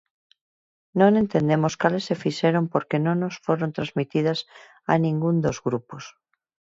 [0.99, 4.39] Non entendemos cales se fixeron porque non nos foron transmitidas
[4.91, 6.03] a ningún dos grupos.